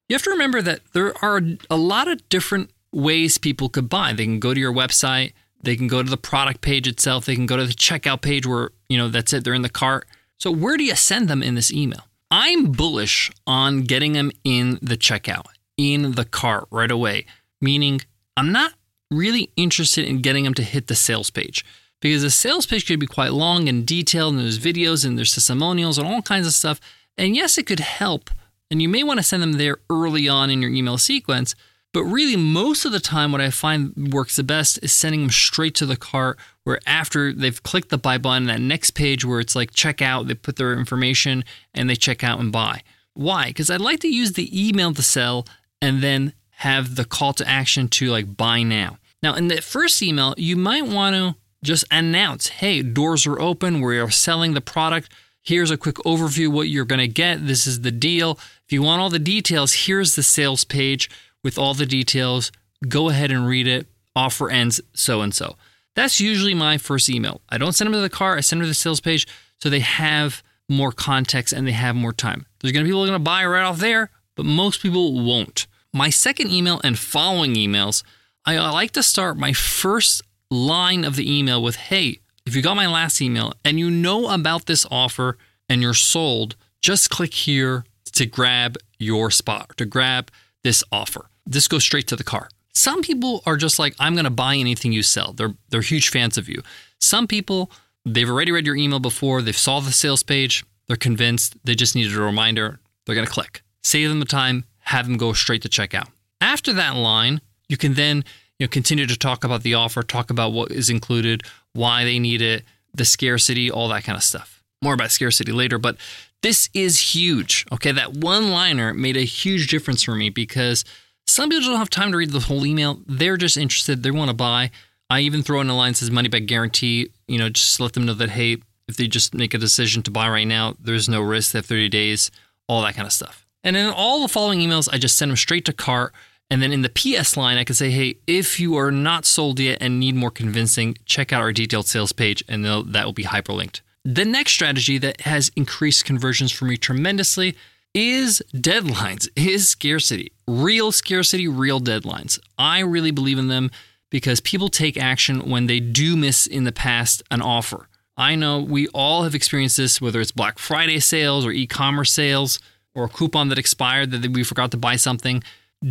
you 0.08 0.14
have 0.14 0.22
to 0.22 0.30
remember 0.30 0.62
that 0.62 0.80
there 0.92 1.12
are 1.24 1.40
a 1.68 1.76
lot 1.76 2.08
of 2.08 2.26
different 2.28 2.70
ways 2.92 3.38
people 3.38 3.68
could 3.68 3.88
buy. 3.88 4.12
They 4.12 4.24
can 4.24 4.40
go 4.40 4.54
to 4.54 4.60
your 4.60 4.72
website, 4.72 5.32
they 5.62 5.76
can 5.76 5.88
go 5.88 6.02
to 6.02 6.08
the 6.08 6.16
product 6.16 6.60
page 6.60 6.86
itself, 6.86 7.26
they 7.26 7.34
can 7.34 7.46
go 7.46 7.56
to 7.56 7.66
the 7.66 7.74
checkout 7.74 8.22
page 8.22 8.46
where, 8.46 8.70
you 8.88 8.96
know, 8.96 9.08
that's 9.08 9.32
it, 9.32 9.44
they're 9.44 9.54
in 9.54 9.62
the 9.62 9.68
cart. 9.68 10.06
So 10.38 10.50
where 10.50 10.76
do 10.76 10.84
you 10.84 10.94
send 10.94 11.28
them 11.28 11.42
in 11.42 11.54
this 11.54 11.72
email? 11.72 12.06
I'm 12.30 12.72
bullish 12.72 13.30
on 13.46 13.82
getting 13.82 14.12
them 14.12 14.30
in 14.44 14.78
the 14.82 14.96
checkout, 14.96 15.46
in 15.76 16.12
the 16.12 16.24
cart 16.24 16.66
right 16.70 16.90
away, 16.90 17.26
meaning 17.60 18.00
I'm 18.36 18.52
not 18.52 18.74
really 19.10 19.50
interested 19.56 20.04
in 20.04 20.20
getting 20.20 20.44
them 20.44 20.54
to 20.54 20.62
hit 20.62 20.88
the 20.88 20.94
sales 20.94 21.30
page 21.30 21.64
because 22.00 22.22
the 22.22 22.30
sales 22.30 22.66
page 22.66 22.86
could 22.86 23.00
be 23.00 23.06
quite 23.06 23.32
long 23.32 23.68
and 23.68 23.86
detailed, 23.86 24.34
and 24.34 24.42
there's 24.42 24.58
videos 24.58 25.04
and 25.04 25.16
there's 25.16 25.34
testimonials 25.34 25.98
and 25.98 26.06
all 26.06 26.22
kinds 26.22 26.46
of 26.46 26.52
stuff. 26.52 26.80
And 27.16 27.34
yes, 27.34 27.58
it 27.58 27.66
could 27.66 27.80
help, 27.80 28.30
and 28.70 28.82
you 28.82 28.88
may 28.88 29.02
want 29.02 29.18
to 29.18 29.24
send 29.24 29.42
them 29.42 29.52
there 29.52 29.78
early 29.88 30.28
on 30.28 30.50
in 30.50 30.60
your 30.60 30.70
email 30.70 30.98
sequence. 30.98 31.54
But 31.92 32.04
really, 32.04 32.36
most 32.36 32.84
of 32.84 32.92
the 32.92 33.00
time, 33.00 33.32
what 33.32 33.40
I 33.40 33.48
find 33.48 34.12
works 34.12 34.36
the 34.36 34.42
best 34.42 34.78
is 34.82 34.92
sending 34.92 35.22
them 35.22 35.30
straight 35.30 35.74
to 35.76 35.86
the 35.86 35.96
cart. 35.96 36.38
Where 36.64 36.78
after 36.84 37.32
they've 37.32 37.62
clicked 37.62 37.88
the 37.88 37.96
buy 37.96 38.18
button, 38.18 38.48
that 38.48 38.60
next 38.60 38.90
page 38.90 39.24
where 39.24 39.40
it's 39.40 39.56
like 39.56 39.72
check 39.72 40.02
out, 40.02 40.26
they 40.26 40.34
put 40.34 40.56
their 40.56 40.74
information 40.74 41.42
and 41.72 41.88
they 41.88 41.94
check 41.94 42.22
out 42.22 42.38
and 42.38 42.52
buy. 42.52 42.82
Why? 43.14 43.46
Because 43.46 43.70
I'd 43.70 43.80
like 43.80 44.00
to 44.00 44.14
use 44.14 44.32
the 44.32 44.68
email 44.68 44.92
to 44.92 45.02
sell 45.02 45.46
and 45.80 46.02
then 46.02 46.34
have 46.56 46.96
the 46.96 47.04
call 47.04 47.32
to 47.34 47.48
action 47.48 47.88
to 47.88 48.10
like 48.10 48.36
buy 48.36 48.62
now. 48.62 48.98
Now, 49.22 49.34
in 49.34 49.48
the 49.48 49.62
first 49.62 50.02
email, 50.02 50.34
you 50.36 50.56
might 50.56 50.86
want 50.86 51.16
to 51.16 51.36
just 51.62 51.84
announce, 51.90 52.48
hey, 52.48 52.82
doors 52.82 53.26
are 53.26 53.40
open. 53.40 53.80
We 53.80 53.98
are 53.98 54.10
selling 54.10 54.54
the 54.54 54.60
product. 54.60 55.10
Here's 55.42 55.70
a 55.70 55.76
quick 55.76 55.96
overview 55.96 56.48
what 56.48 56.68
you're 56.68 56.84
going 56.84 57.00
to 57.00 57.08
get. 57.08 57.46
This 57.46 57.66
is 57.66 57.82
the 57.82 57.92
deal. 57.92 58.38
If 58.64 58.72
you 58.72 58.82
want 58.82 59.00
all 59.00 59.10
the 59.10 59.18
details, 59.18 59.86
here's 59.86 60.16
the 60.16 60.22
sales 60.22 60.64
page 60.64 61.08
with 61.44 61.58
all 61.58 61.74
the 61.74 61.86
details. 61.86 62.50
Go 62.88 63.08
ahead 63.08 63.30
and 63.30 63.46
read 63.46 63.66
it. 63.68 63.86
Offer 64.14 64.50
ends 64.50 64.80
so 64.94 65.20
and 65.20 65.34
so. 65.34 65.56
That's 65.94 66.20
usually 66.20 66.54
my 66.54 66.78
first 66.78 67.08
email. 67.08 67.40
I 67.48 67.58
don't 67.58 67.72
send 67.72 67.86
them 67.86 67.94
to 67.94 68.00
the 68.00 68.10
car, 68.10 68.36
I 68.36 68.40
send 68.40 68.60
them 68.60 68.66
to 68.66 68.70
the 68.70 68.74
sales 68.74 69.00
page 69.00 69.26
so 69.60 69.70
they 69.70 69.80
have 69.80 70.42
more 70.68 70.92
context 70.92 71.52
and 71.52 71.66
they 71.66 71.72
have 71.72 71.94
more 71.96 72.12
time. 72.12 72.46
There's 72.60 72.72
going 72.72 72.84
to 72.84 72.88
be 72.88 72.90
people 72.90 73.06
going 73.06 73.12
to 73.12 73.18
buy 73.18 73.44
right 73.46 73.62
off 73.62 73.78
there, 73.78 74.10
but 74.34 74.44
most 74.44 74.82
people 74.82 75.24
won't. 75.24 75.66
My 75.92 76.10
second 76.10 76.50
email 76.50 76.80
and 76.84 76.98
following 76.98 77.54
emails, 77.54 78.02
I 78.44 78.58
like 78.70 78.90
to 78.92 79.02
start 79.02 79.38
my 79.38 79.52
first 79.52 80.22
line 80.50 81.04
of 81.04 81.16
the 81.16 81.38
email 81.38 81.62
with 81.62 81.76
Hey, 81.76 82.20
if 82.44 82.54
you 82.54 82.62
got 82.62 82.76
my 82.76 82.86
last 82.86 83.20
email 83.20 83.52
and 83.64 83.78
you 83.78 83.90
know 83.90 84.28
about 84.28 84.66
this 84.66 84.86
offer 84.90 85.36
and 85.68 85.82
you're 85.82 85.94
sold, 85.94 86.56
just 86.80 87.10
click 87.10 87.34
here 87.34 87.84
to 88.12 88.26
grab 88.26 88.76
your 88.98 89.30
spot, 89.30 89.76
to 89.76 89.84
grab 89.84 90.30
this 90.62 90.82
offer. 90.92 91.28
This 91.44 91.68
goes 91.68 91.84
straight 91.84 92.06
to 92.08 92.16
the 92.16 92.24
car. 92.24 92.48
Some 92.72 93.02
people 93.02 93.42
are 93.46 93.56
just 93.56 93.78
like, 93.78 93.94
I'm 93.98 94.14
going 94.14 94.24
to 94.24 94.30
buy 94.30 94.56
anything 94.56 94.92
you 94.92 95.02
sell. 95.02 95.32
They're, 95.32 95.54
they're 95.70 95.80
huge 95.80 96.10
fans 96.10 96.36
of 96.36 96.48
you. 96.48 96.62
Some 97.00 97.26
people, 97.26 97.70
they've 98.04 98.28
already 98.28 98.52
read 98.52 98.66
your 98.66 98.76
email 98.76 99.00
before, 99.00 99.42
they've 99.42 99.56
saw 99.56 99.80
the 99.80 99.92
sales 99.92 100.22
page, 100.22 100.64
they're 100.86 100.96
convinced, 100.96 101.56
they 101.64 101.74
just 101.74 101.94
needed 101.94 102.16
a 102.16 102.20
reminder, 102.20 102.78
they're 103.04 103.14
going 103.14 103.26
to 103.26 103.32
click. 103.32 103.62
Save 103.82 104.08
them 104.08 104.20
the 104.20 104.26
time, 104.26 104.64
have 104.80 105.06
them 105.06 105.16
go 105.16 105.32
straight 105.32 105.62
to 105.62 105.68
checkout. 105.68 106.08
After 106.40 106.72
that 106.74 106.96
line, 106.96 107.40
you 107.68 107.76
can 107.76 107.94
then 107.94 108.24
you 108.58 108.66
know, 108.66 108.70
continue 108.70 109.06
to 109.06 109.18
talk 109.18 109.44
about 109.44 109.62
the 109.62 109.74
offer, 109.74 110.02
talk 110.02 110.30
about 110.30 110.52
what 110.52 110.70
is 110.70 110.90
included, 110.90 111.42
why 111.72 112.04
they 112.04 112.18
need 112.18 112.42
it, 112.42 112.64
the 112.94 113.04
scarcity, 113.04 113.70
all 113.70 113.88
that 113.88 114.04
kind 114.04 114.16
of 114.16 114.22
stuff. 114.22 114.62
More 114.82 114.94
about 114.94 115.10
scarcity 115.10 115.52
later, 115.52 115.78
but 115.78 115.96
this 116.42 116.68
is 116.74 117.14
huge. 117.14 117.66
Okay, 117.72 117.92
that 117.92 118.14
one 118.14 118.50
liner 118.50 118.94
made 118.94 119.16
a 119.16 119.24
huge 119.24 119.68
difference 119.68 120.02
for 120.02 120.14
me 120.14 120.30
because 120.30 120.84
some 121.26 121.50
people 121.50 121.68
don't 121.68 121.78
have 121.78 121.90
time 121.90 122.12
to 122.12 122.18
read 122.18 122.30
the 122.30 122.40
whole 122.40 122.64
email. 122.64 123.00
They're 123.06 123.36
just 123.36 123.56
interested, 123.56 124.02
they 124.02 124.10
want 124.10 124.30
to 124.30 124.36
buy. 124.36 124.70
I 125.08 125.20
even 125.20 125.42
throw 125.42 125.60
in 125.60 125.70
a 125.70 125.76
line 125.76 125.92
that 125.92 125.98
says 125.98 126.10
money 126.10 126.28
back 126.28 126.46
guarantee, 126.46 127.10
you 127.28 127.38
know, 127.38 127.48
just 127.48 127.78
let 127.80 127.92
them 127.92 128.06
know 128.06 128.14
that, 128.14 128.30
hey, 128.30 128.58
if 128.88 128.96
they 128.96 129.06
just 129.06 129.34
make 129.34 129.54
a 129.54 129.58
decision 129.58 130.02
to 130.04 130.10
buy 130.10 130.28
right 130.28 130.46
now, 130.46 130.74
there's 130.80 131.08
no 131.08 131.20
risk. 131.20 131.52
They 131.52 131.58
have 131.58 131.66
30 131.66 131.88
days, 131.88 132.30
all 132.68 132.82
that 132.82 132.94
kind 132.94 133.06
of 133.06 133.12
stuff. 133.12 133.46
And 133.64 133.76
in 133.76 133.86
all 133.86 134.22
the 134.22 134.28
following 134.28 134.60
emails, 134.60 134.88
I 134.92 134.98
just 134.98 135.18
send 135.18 135.30
them 135.30 135.36
straight 135.36 135.64
to 135.66 135.72
cart 135.72 136.12
and 136.50 136.62
then 136.62 136.72
in 136.72 136.82
the 136.82 136.88
PS 136.88 137.36
line, 137.36 137.58
I 137.58 137.64
can 137.64 137.74
say, 137.74 137.90
hey, 137.90 138.18
if 138.26 138.60
you 138.60 138.76
are 138.76 138.92
not 138.92 139.24
sold 139.24 139.58
yet 139.58 139.78
and 139.80 139.98
need 139.98 140.14
more 140.14 140.30
convincing, 140.30 140.96
check 141.04 141.32
out 141.32 141.42
our 141.42 141.52
detailed 141.52 141.86
sales 141.86 142.12
page 142.12 142.44
and 142.48 142.64
that 142.64 143.04
will 143.04 143.12
be 143.12 143.24
hyperlinked. 143.24 143.80
The 144.04 144.24
next 144.24 144.52
strategy 144.52 144.98
that 144.98 145.22
has 145.22 145.50
increased 145.56 146.04
conversions 146.04 146.52
for 146.52 146.64
me 146.64 146.76
tremendously 146.76 147.56
is 147.92 148.40
deadlines, 148.54 149.28
is 149.36 149.68
scarcity. 149.68 150.32
Real 150.46 150.92
scarcity, 150.92 151.48
real 151.48 151.80
deadlines. 151.80 152.38
I 152.56 152.80
really 152.80 153.10
believe 153.10 153.38
in 153.38 153.48
them 153.48 153.72
because 154.10 154.40
people 154.40 154.68
take 154.68 154.96
action 154.96 155.50
when 155.50 155.66
they 155.66 155.80
do 155.80 156.16
miss 156.16 156.46
in 156.46 156.62
the 156.62 156.72
past 156.72 157.24
an 157.32 157.42
offer. 157.42 157.88
I 158.16 158.36
know 158.36 158.60
we 158.60 158.86
all 158.88 159.24
have 159.24 159.34
experienced 159.34 159.76
this, 159.76 160.00
whether 160.00 160.20
it's 160.20 160.30
Black 160.30 160.58
Friday 160.58 161.00
sales 161.00 161.44
or 161.44 161.50
e 161.50 161.66
commerce 161.66 162.12
sales 162.12 162.60
or 162.94 163.04
a 163.04 163.08
coupon 163.08 163.48
that 163.48 163.58
expired 163.58 164.12
that 164.12 164.30
we 164.30 164.44
forgot 164.44 164.70
to 164.70 164.76
buy 164.76 164.96
something 164.96 165.42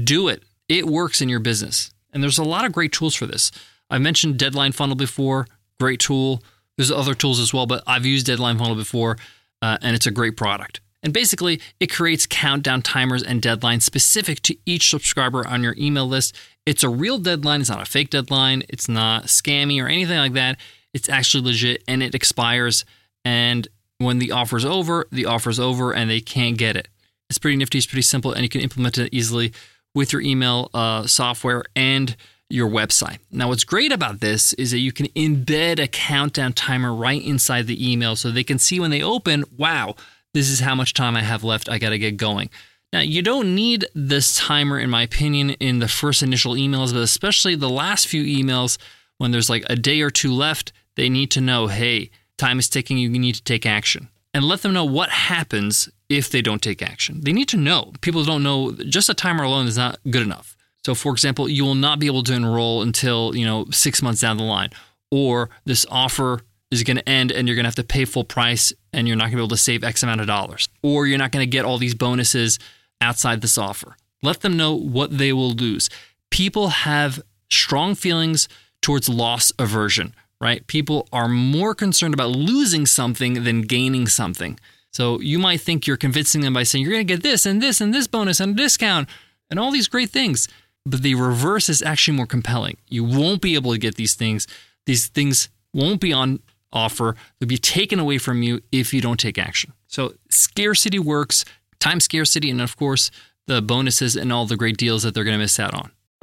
do 0.04 0.28
it. 0.28 0.44
It 0.68 0.86
works 0.86 1.22
in 1.22 1.30
your 1.30 1.40
business. 1.40 1.92
And 2.12 2.24
there's 2.24 2.38
a 2.38 2.44
lot 2.44 2.66
of 2.66 2.72
great 2.72 2.92
tools 2.92 3.16
for 3.16 3.26
this. 3.26 3.52
I 3.90 3.98
mentioned 3.98 4.38
Deadline 4.38 4.72
Funnel 4.72 4.96
before, 4.96 5.48
great 5.80 6.00
tool. 6.00 6.42
There's 6.78 6.92
other 6.92 7.14
tools 7.14 7.40
as 7.40 7.54
well, 7.54 7.66
but 7.66 7.84
I've 7.86 8.06
used 8.06 8.26
Deadline 8.26 8.58
Funnel 8.58 8.76
before, 8.76 9.18
uh, 9.62 9.78
and 9.82 9.96
it's 9.96 10.08
a 10.08 10.12
great 10.12 10.36
product. 10.36 10.82
And 11.04 11.14
basically, 11.14 11.62
it 11.80 11.92
creates 11.92 12.26
countdown 12.26 12.82
timers 12.82 13.22
and 13.22 13.42
deadlines 13.42 13.84
specific 13.84 14.42
to 14.42 14.58
each 14.66 14.90
subscriber 14.90 15.48
on 15.48 15.62
your 15.62 15.76
email 15.78 16.08
list. 16.08 16.36
It's 16.66 16.84
a 16.84 16.90
real 16.90 17.20
deadline, 17.20 17.62
it's 17.62 17.70
not 17.70 17.82
a 17.82 17.86
fake 17.86 18.10
deadline, 18.10 18.64
it's 18.70 18.90
not 18.90 19.26
scammy 19.26 19.82
or 19.82 19.88
anything 19.88 20.18
like 20.18 20.34
that. 20.34 20.58
It's 20.96 21.08
actually 21.08 21.44
legit 21.44 21.84
and 21.88 22.02
it 22.02 22.16
expires. 22.16 22.86
And 23.24 23.68
when 24.00 24.18
the 24.18 24.32
offer's 24.32 24.66
over, 24.66 25.08
the 25.12 25.28
offer's 25.28 25.60
over 25.60 25.94
and 25.94 26.10
they 26.10 26.22
can't 26.22 26.58
get 26.58 26.76
it. 26.76 26.88
It's 27.30 27.38
pretty 27.38 27.58
nifty, 27.58 27.78
it's 27.78 27.88
pretty 27.88 28.02
simple, 28.02 28.32
and 28.32 28.42
you 28.42 28.50
can 28.50 28.62
implement 28.62 28.98
it 28.98 29.14
easily 29.14 29.54
with 29.96 30.14
your 30.14 30.22
email 30.22 30.70
uh, 30.76 31.08
software 31.08 31.64
and 31.76 32.16
your 32.50 32.70
website. 32.70 33.18
Now, 33.32 33.48
what's 33.48 33.64
great 33.64 33.92
about 33.92 34.20
this 34.20 34.54
is 34.54 34.70
that 34.70 34.80
you 34.80 34.92
can 34.92 35.08
embed 35.08 35.80
a 35.80 35.88
countdown 35.88 36.54
timer 36.54 36.94
right 36.94 37.24
inside 37.24 37.66
the 37.66 37.92
email 37.92 38.16
so 38.16 38.30
they 38.30 38.44
can 38.44 38.60
see 38.60 38.80
when 38.80 38.92
they 38.92 39.02
open, 39.02 39.46
wow, 39.58 39.96
this 40.36 40.50
is 40.50 40.60
how 40.60 40.76
much 40.76 40.94
time 40.94 41.16
I 41.16 41.22
have 41.22 41.44
left. 41.44 41.70
I 41.70 41.80
got 41.80 41.90
to 41.90 41.98
get 41.98 42.18
going. 42.18 42.52
Now, 42.94 43.00
you 43.00 43.22
don't 43.22 43.56
need 43.56 43.86
this 43.96 44.36
timer, 44.36 44.80
in 44.80 44.90
my 44.90 45.02
opinion, 45.02 45.52
in 45.52 45.80
the 45.80 45.88
first 45.88 46.22
initial 46.22 46.54
emails, 46.54 46.94
but 46.94 47.02
especially 47.02 47.56
the 47.56 47.70
last 47.70 48.08
few 48.08 48.24
emails 48.24 48.78
when 49.18 49.32
there's 49.32 49.50
like 49.50 49.66
a 49.70 49.76
day 49.76 50.02
or 50.02 50.12
two 50.12 50.32
left, 50.32 50.72
they 50.96 51.10
need 51.10 51.32
to 51.32 51.42
know 51.42 51.68
hey, 51.68 52.12
time 52.38 52.60
is 52.60 52.70
ticking, 52.70 52.98
you 52.98 53.10
need 53.10 53.36
to 53.36 53.44
take 53.44 53.66
action. 53.66 54.10
And 54.36 54.44
let 54.44 54.64
them 54.64 54.74
know 54.74 54.84
what 54.84 55.12
happens 55.12 55.88
if 56.10 56.30
they 56.30 56.42
don't 56.42 56.62
take 56.62 56.82
action. 56.82 57.22
They 57.22 57.32
need 57.32 57.48
to 57.48 57.58
know. 57.58 57.94
People 58.02 58.26
don't 58.26 58.44
know, 58.44 58.74
just 58.74 59.08
a 59.08 59.14
timer 59.14 59.46
alone 59.46 59.66
is 59.66 59.78
not 59.78 59.98
good 60.12 60.24
enough. 60.24 60.58
So, 60.86 60.94
for 60.94 61.14
example, 61.14 61.48
you 61.48 61.64
will 61.64 61.74
not 61.74 62.00
be 62.00 62.08
able 62.08 62.22
to 62.24 62.34
enroll 62.34 62.82
until, 62.82 63.34
you 63.34 63.46
know, 63.46 63.66
six 63.72 64.02
months 64.02 64.20
down 64.20 64.36
the 64.36 64.44
line, 64.44 64.72
or 65.10 65.50
this 65.64 65.86
offer 65.90 66.42
is 66.70 66.84
going 66.84 66.98
to 66.98 67.10
end 67.10 67.32
and 67.32 67.48
you're 67.48 67.56
going 67.56 67.64
to 67.64 67.70
have 67.70 67.76
to 67.76 67.84
pay 67.86 68.04
full 68.04 68.26
price 68.26 68.74
and 68.92 69.08
you're 69.08 69.16
not 69.16 69.24
going 69.24 69.32
to 69.32 69.38
be 69.38 69.42
able 69.42 69.48
to 69.48 69.58
save 69.58 69.86
X 69.86 70.04
amount 70.04 70.20
of 70.20 70.28
dollars, 70.28 70.68
or 70.84 71.08
you're 71.08 71.18
not 71.18 71.32
going 71.32 71.42
to 71.42 71.50
get 71.50 71.64
all 71.64 71.78
these 71.78 71.96
bonuses 71.96 72.60
outside 73.00 73.40
this 73.40 73.58
offer. 73.58 73.96
Let 74.22 74.42
them 74.42 74.58
know 74.58 74.76
what 74.76 75.18
they 75.18 75.32
will 75.32 75.52
lose. 75.52 75.90
People 76.30 76.68
have 76.68 77.24
strong 77.50 77.96
feelings 77.96 78.50
towards 78.82 79.08
loss 79.08 79.54
aversion, 79.58 80.14
right? 80.42 80.66
People 80.68 81.08
are 81.12 81.28
more 81.28 81.74
concerned 81.74 82.14
about 82.14 82.32
losing 82.32 82.86
something 82.86 83.44
than 83.44 83.62
gaining 83.62 84.08
something. 84.08 84.60
So 84.92 85.20
you 85.20 85.40
might 85.40 85.62
think 85.62 85.88
you're 85.88 85.98
convincing 85.98 86.42
them 86.42 86.54
by 86.54 86.64
saying 86.64 86.84
you're 86.84 86.94
going 86.94 87.06
to 87.06 87.14
get 87.14 87.24
this 87.24 87.46
and 87.46 87.62
this 87.62 87.82
and 87.82 87.94
this 87.94 88.08
bonus 88.08 88.40
and 88.40 88.54
a 88.54 88.56
discount 88.56 89.10
and 89.50 89.60
all 89.60 89.72
these 89.72 89.88
great 89.88 90.10
things. 90.10 90.48
But 90.86 91.02
the 91.02 91.16
reverse 91.16 91.68
is 91.68 91.82
actually 91.82 92.16
more 92.16 92.28
compelling. 92.28 92.78
You 92.88 93.04
won't 93.04 93.42
be 93.42 93.56
able 93.56 93.72
to 93.74 93.78
get 93.78 93.96
these 93.96 94.14
things. 94.14 94.48
These 94.86 95.08
things 95.08 95.50
won't 95.74 96.00
be 96.00 96.14
on 96.14 96.40
offer. 96.72 97.16
They'll 97.40 97.48
be 97.48 97.58
taken 97.58 98.00
away 98.00 98.18
from 98.20 98.44
you 98.44 98.62
if 98.72 98.94
you 98.94 99.02
don't 99.02 99.20
take 99.20 99.38
action. 99.38 99.74
So 99.88 100.14
scarcity 100.30 101.00
works, 101.00 101.44
time 101.80 102.00
scarcity, 102.00 102.50
and 102.52 102.62
of 102.62 102.78
course, 102.78 103.12
the 103.48 103.62
bonuses 103.62 104.16
and 104.16 104.32
all 104.32 104.46
the 104.46 104.58
great 104.58 104.78
deals 104.78 105.04
that 105.04 105.14
they're 105.14 105.24
going 105.24 105.36
to 105.36 105.40
miss 105.40 105.60
out 105.60 105.74
on. 105.74 105.92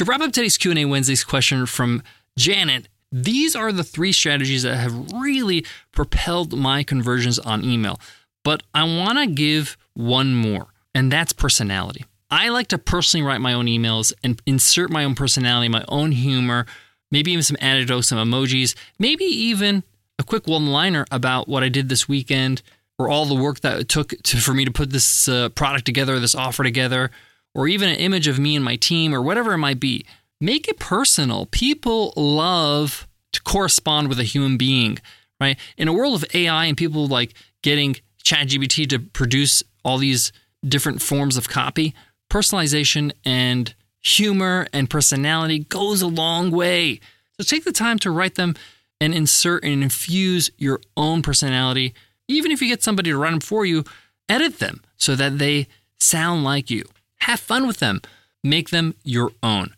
To 0.00 0.06
wrap 0.06 0.22
up 0.22 0.32
today's 0.32 0.56
Q&A 0.56 0.86
Wednesday's 0.86 1.24
question 1.24 1.66
from 1.66 2.02
Janet, 2.38 2.88
these 3.12 3.54
are 3.54 3.70
the 3.70 3.84
three 3.84 4.12
strategies 4.12 4.62
that 4.62 4.76
have 4.76 5.12
really 5.12 5.66
propelled 5.92 6.58
my 6.58 6.82
conversions 6.82 7.38
on 7.38 7.62
email. 7.62 8.00
But 8.42 8.62
I 8.72 8.84
want 8.84 9.18
to 9.18 9.26
give 9.26 9.76
one 9.92 10.34
more, 10.34 10.68
and 10.94 11.12
that's 11.12 11.34
personality. 11.34 12.06
I 12.30 12.48
like 12.48 12.68
to 12.68 12.78
personally 12.78 13.26
write 13.26 13.42
my 13.42 13.52
own 13.52 13.66
emails 13.66 14.14
and 14.24 14.40
insert 14.46 14.88
my 14.88 15.04
own 15.04 15.16
personality, 15.16 15.68
my 15.68 15.84
own 15.86 16.12
humor, 16.12 16.64
maybe 17.10 17.32
even 17.32 17.42
some 17.42 17.58
anecdotes, 17.60 18.08
some 18.08 18.26
emojis, 18.26 18.74
maybe 18.98 19.24
even 19.24 19.84
a 20.18 20.22
quick 20.22 20.46
one 20.46 20.68
liner 20.68 21.04
about 21.10 21.46
what 21.46 21.62
I 21.62 21.68
did 21.68 21.90
this 21.90 22.08
weekend 22.08 22.62
or 22.98 23.10
all 23.10 23.26
the 23.26 23.34
work 23.34 23.60
that 23.60 23.78
it 23.78 23.90
took 23.90 24.14
to, 24.22 24.38
for 24.38 24.54
me 24.54 24.64
to 24.64 24.70
put 24.70 24.92
this 24.92 25.28
uh, 25.28 25.50
product 25.50 25.84
together, 25.84 26.18
this 26.18 26.34
offer 26.34 26.64
together, 26.64 27.10
or 27.54 27.68
even 27.68 27.88
an 27.88 27.96
image 27.96 28.28
of 28.28 28.38
me 28.38 28.56
and 28.56 28.64
my 28.64 28.76
team 28.76 29.14
or 29.14 29.22
whatever 29.22 29.52
it 29.52 29.58
might 29.58 29.80
be. 29.80 30.04
Make 30.40 30.68
it 30.68 30.78
personal. 30.78 31.46
People 31.46 32.12
love 32.16 33.06
to 33.32 33.42
correspond 33.42 34.08
with 34.08 34.18
a 34.18 34.24
human 34.24 34.56
being, 34.56 34.98
right? 35.40 35.58
In 35.76 35.88
a 35.88 35.92
world 35.92 36.14
of 36.14 36.34
AI 36.34 36.66
and 36.66 36.76
people 36.76 37.06
like 37.06 37.34
getting 37.62 37.96
ChatGPT 38.24 38.88
to 38.90 38.98
produce 38.98 39.62
all 39.84 39.98
these 39.98 40.32
different 40.66 41.02
forms 41.02 41.36
of 41.36 41.48
copy, 41.48 41.94
personalization 42.30 43.12
and 43.24 43.74
humor 44.02 44.66
and 44.72 44.88
personality 44.88 45.60
goes 45.60 46.02
a 46.02 46.06
long 46.06 46.50
way. 46.50 47.00
So 47.38 47.44
take 47.44 47.64
the 47.64 47.72
time 47.72 47.98
to 48.00 48.10
write 48.10 48.34
them 48.34 48.54
and 49.00 49.14
insert 49.14 49.64
and 49.64 49.82
infuse 49.82 50.50
your 50.58 50.80
own 50.96 51.22
personality. 51.22 51.94
Even 52.28 52.50
if 52.50 52.60
you 52.62 52.68
get 52.68 52.82
somebody 52.82 53.10
to 53.10 53.16
write 53.16 53.30
them 53.30 53.40
for 53.40 53.64
you, 53.64 53.84
edit 54.28 54.58
them 54.58 54.82
so 54.96 55.16
that 55.16 55.38
they 55.38 55.66
sound 55.98 56.44
like 56.44 56.70
you. 56.70 56.84
Have 57.22 57.40
fun 57.40 57.66
with 57.66 57.78
them. 57.78 58.00
Make 58.42 58.70
them 58.70 58.94
your 59.04 59.32
own. 59.42 59.74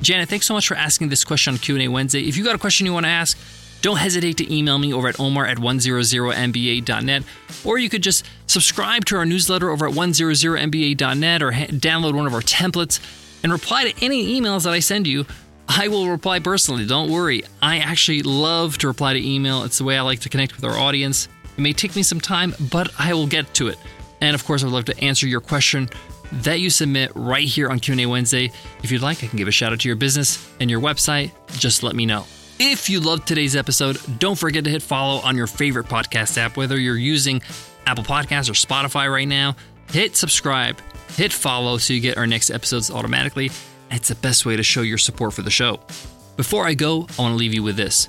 Janet, 0.00 0.28
thanks 0.28 0.46
so 0.46 0.54
much 0.54 0.66
for 0.68 0.74
asking 0.74 1.08
this 1.08 1.24
question 1.24 1.54
on 1.54 1.58
Q&A 1.58 1.88
Wednesday. 1.88 2.22
If 2.28 2.36
you 2.36 2.44
got 2.44 2.54
a 2.54 2.58
question 2.58 2.86
you 2.86 2.92
want 2.92 3.06
to 3.06 3.10
ask, 3.10 3.38
don't 3.80 3.98
hesitate 3.98 4.38
to 4.38 4.54
email 4.54 4.78
me 4.78 4.94
over 4.94 5.08
at 5.08 5.20
omar 5.20 5.46
at 5.46 5.58
100mba.net, 5.58 7.22
or 7.64 7.78
you 7.78 7.90
could 7.90 8.02
just 8.02 8.24
subscribe 8.46 9.04
to 9.06 9.16
our 9.16 9.26
newsletter 9.26 9.70
over 9.70 9.86
at 9.86 9.92
100mba.net 9.94 11.42
or 11.42 11.52
ha- 11.52 11.66
download 11.66 12.14
one 12.14 12.26
of 12.26 12.32
our 12.32 12.40
templates 12.40 12.98
and 13.42 13.52
reply 13.52 13.90
to 13.90 14.04
any 14.04 14.40
emails 14.40 14.64
that 14.64 14.72
I 14.72 14.80
send 14.80 15.06
you. 15.06 15.26
I 15.68 15.88
will 15.88 16.08
reply 16.08 16.38
personally. 16.38 16.86
Don't 16.86 17.10
worry. 17.10 17.44
I 17.60 17.78
actually 17.78 18.22
love 18.22 18.78
to 18.78 18.86
reply 18.86 19.12
to 19.12 19.22
email. 19.22 19.64
It's 19.64 19.78
the 19.78 19.84
way 19.84 19.98
I 19.98 20.02
like 20.02 20.20
to 20.20 20.30
connect 20.30 20.56
with 20.56 20.64
our 20.64 20.78
audience. 20.78 21.28
It 21.56 21.60
may 21.60 21.74
take 21.74 21.94
me 21.94 22.02
some 22.02 22.20
time, 22.20 22.54
but 22.70 22.90
I 22.98 23.12
will 23.12 23.26
get 23.26 23.52
to 23.54 23.68
it. 23.68 23.78
And 24.20 24.34
of 24.34 24.44
course, 24.44 24.62
I 24.62 24.66
would 24.66 24.72
love 24.74 24.84
to 24.86 24.98
answer 25.04 25.26
your 25.26 25.40
question 25.40 25.88
that 26.42 26.60
you 26.60 26.70
submit 26.70 27.12
right 27.14 27.44
here 27.44 27.68
on 27.68 27.80
Q&A 27.80 28.06
Wednesday. 28.06 28.50
If 28.82 28.90
you'd 28.90 29.02
like, 29.02 29.22
I 29.22 29.26
can 29.26 29.38
give 29.38 29.48
a 29.48 29.52
shout 29.52 29.72
out 29.72 29.80
to 29.80 29.88
your 29.88 29.96
business 29.96 30.50
and 30.60 30.70
your 30.70 30.80
website. 30.80 31.32
Just 31.58 31.82
let 31.82 31.94
me 31.94 32.06
know. 32.06 32.26
If 32.58 32.88
you 32.88 33.00
loved 33.00 33.26
today's 33.26 33.56
episode, 33.56 33.98
don't 34.18 34.38
forget 34.38 34.64
to 34.64 34.70
hit 34.70 34.82
follow 34.82 35.20
on 35.20 35.36
your 35.36 35.46
favorite 35.46 35.86
podcast 35.86 36.38
app, 36.38 36.56
whether 36.56 36.78
you're 36.78 36.96
using 36.96 37.42
Apple 37.86 38.04
Podcasts 38.04 38.48
or 38.48 38.52
Spotify 38.52 39.10
right 39.10 39.28
now. 39.28 39.56
Hit 39.90 40.16
subscribe, 40.16 40.80
hit 41.16 41.32
follow 41.32 41.78
so 41.78 41.92
you 41.92 42.00
get 42.00 42.16
our 42.16 42.26
next 42.26 42.50
episodes 42.50 42.90
automatically. 42.90 43.50
It's 43.90 44.08
the 44.08 44.14
best 44.14 44.46
way 44.46 44.56
to 44.56 44.62
show 44.62 44.82
your 44.82 44.98
support 44.98 45.34
for 45.34 45.42
the 45.42 45.50
show. 45.50 45.80
Before 46.36 46.66
I 46.66 46.74
go, 46.74 47.06
I 47.18 47.22
want 47.22 47.32
to 47.32 47.36
leave 47.36 47.54
you 47.54 47.62
with 47.62 47.76
this 47.76 48.08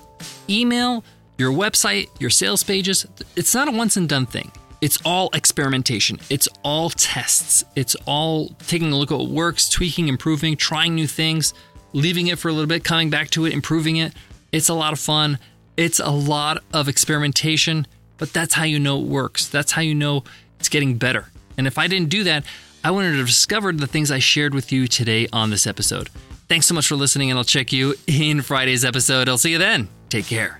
email, 0.50 1.04
your 1.38 1.52
website, 1.52 2.10
your 2.20 2.30
sales 2.30 2.64
pages. 2.64 3.06
It's 3.36 3.54
not 3.54 3.68
a 3.68 3.72
once 3.72 3.98
and 3.98 4.08
done 4.08 4.26
thing. 4.26 4.52
It's 4.86 5.02
all 5.04 5.32
experimentation. 5.34 6.20
It's 6.30 6.48
all 6.62 6.92
tests. 6.92 7.66
It's 7.76 7.96
all 8.06 8.50
taking 8.68 8.92
a 8.92 8.96
look 8.96 9.12
at 9.12 9.18
what 9.18 9.30
works, 9.30 9.68
tweaking, 9.68 10.10
improving, 10.10 10.56
trying 10.56 10.94
new 10.94 11.08
things, 11.08 11.56
leaving 11.94 12.28
it 12.28 12.38
for 12.38 12.50
a 12.50 12.54
little 12.54 12.68
bit, 12.68 12.84
coming 12.84 13.10
back 13.10 13.32
to 13.32 13.48
it, 13.48 13.54
improving 13.54 13.98
it. 13.98 14.14
It's 14.52 14.70
a 14.70 14.76
lot 14.76 14.94
of 14.94 15.00
fun. 15.00 15.40
It's 15.76 16.00
a 16.00 16.12
lot 16.12 16.64
of 16.72 16.88
experimentation, 16.88 17.88
but 18.20 18.32
that's 18.32 18.54
how 18.54 18.64
you 18.64 18.78
know 18.78 19.00
it 19.00 19.08
works. 19.08 19.48
That's 19.48 19.72
how 19.72 19.82
you 19.82 19.96
know 19.96 20.24
it's 20.60 20.70
getting 20.70 21.00
better. 21.00 21.32
And 21.58 21.66
if 21.66 21.80
I 21.80 21.88
didn't 21.88 22.10
do 22.10 22.24
that, 22.26 22.46
I 22.84 22.92
wouldn't 22.92 23.16
have 23.16 23.26
discovered 23.26 23.80
the 23.80 23.88
things 23.88 24.12
I 24.12 24.20
shared 24.20 24.54
with 24.54 24.72
you 24.72 24.88
today 24.88 25.28
on 25.34 25.50
this 25.50 25.66
episode. 25.66 26.12
Thanks 26.48 26.68
so 26.68 26.76
much 26.76 26.88
for 26.88 26.96
listening, 26.96 27.32
and 27.32 27.40
I'll 27.40 27.44
check 27.44 27.74
you 27.74 27.96
in 28.06 28.44
Friday's 28.44 28.86
episode. 28.86 29.30
I'll 29.30 29.40
see 29.40 29.50
you 29.50 29.58
then. 29.58 29.88
Take 30.10 30.28
care. 30.28 30.60